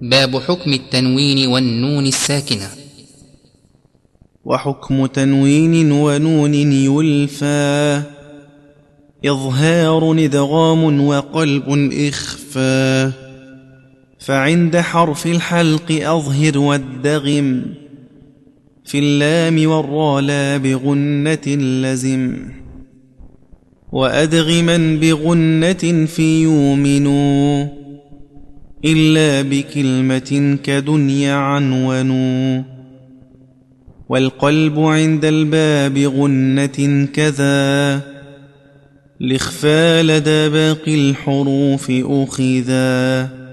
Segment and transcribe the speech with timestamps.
[0.00, 2.68] باب حكم التنوين والنون الساكنة.
[4.44, 8.02] وحكم تنوين ونون يلفى.
[9.26, 13.12] إظهار ندغام وقلب إخفى.
[14.18, 17.64] فعند حرف الحلق أظهر والدغم.
[18.84, 22.36] في اللام والرا لا بغنة لزم.
[23.92, 27.45] وأدغما بغنة في يؤمنوا
[28.84, 32.62] إلا بكلمة كدنيا عنونوا
[34.08, 38.00] والقلب عند الباب غنة كذا.
[39.20, 43.45] لإخفى لدى باقي الحروف أخذا.